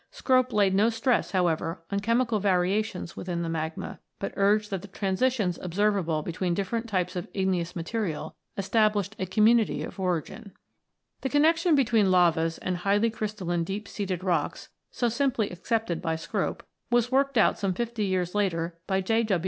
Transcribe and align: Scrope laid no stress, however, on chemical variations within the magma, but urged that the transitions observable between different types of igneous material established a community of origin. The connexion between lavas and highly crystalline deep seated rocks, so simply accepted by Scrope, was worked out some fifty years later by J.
Scrope 0.09 0.51
laid 0.51 0.73
no 0.73 0.89
stress, 0.89 1.29
however, 1.29 1.83
on 1.91 1.99
chemical 1.99 2.39
variations 2.39 3.15
within 3.15 3.43
the 3.43 3.49
magma, 3.49 3.99
but 4.17 4.33
urged 4.35 4.71
that 4.71 4.81
the 4.81 4.87
transitions 4.87 5.59
observable 5.61 6.23
between 6.23 6.55
different 6.55 6.89
types 6.89 7.15
of 7.15 7.27
igneous 7.35 7.75
material 7.75 8.35
established 8.57 9.15
a 9.19 9.27
community 9.27 9.83
of 9.83 9.99
origin. 9.99 10.53
The 11.21 11.29
connexion 11.29 11.75
between 11.75 12.09
lavas 12.09 12.57
and 12.57 12.77
highly 12.77 13.11
crystalline 13.11 13.63
deep 13.63 13.87
seated 13.87 14.23
rocks, 14.23 14.69
so 14.89 15.07
simply 15.07 15.51
accepted 15.51 16.01
by 16.01 16.15
Scrope, 16.15 16.63
was 16.89 17.11
worked 17.11 17.37
out 17.37 17.59
some 17.59 17.75
fifty 17.75 18.05
years 18.07 18.33
later 18.33 18.79
by 18.87 19.01
J. 19.01 19.23